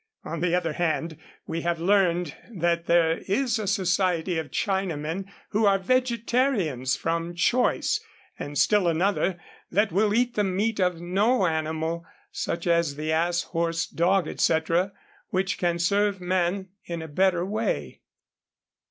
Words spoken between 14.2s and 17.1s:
etc., which can serve man in a